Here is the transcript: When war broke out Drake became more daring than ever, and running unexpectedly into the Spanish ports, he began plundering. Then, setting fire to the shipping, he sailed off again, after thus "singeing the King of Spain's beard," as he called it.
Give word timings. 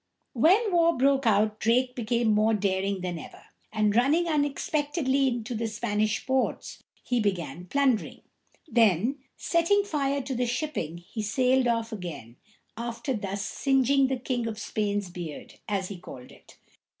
When 0.33 0.71
war 0.71 0.97
broke 0.97 1.27
out 1.27 1.59
Drake 1.59 1.93
became 1.93 2.29
more 2.33 2.55
daring 2.55 3.01
than 3.01 3.19
ever, 3.19 3.43
and 3.71 3.95
running 3.95 4.27
unexpectedly 4.27 5.27
into 5.27 5.53
the 5.53 5.67
Spanish 5.67 6.25
ports, 6.25 6.81
he 7.03 7.19
began 7.19 7.67
plundering. 7.67 8.21
Then, 8.67 9.19
setting 9.37 9.83
fire 9.83 10.21
to 10.23 10.33
the 10.33 10.47
shipping, 10.47 10.97
he 10.97 11.21
sailed 11.21 11.67
off 11.67 11.91
again, 11.91 12.37
after 12.75 13.13
thus 13.13 13.45
"singeing 13.45 14.07
the 14.07 14.17
King 14.17 14.47
of 14.47 14.57
Spain's 14.57 15.11
beard," 15.11 15.59
as 15.69 15.89
he 15.89 15.99
called 15.99 16.31
it. 16.31 16.57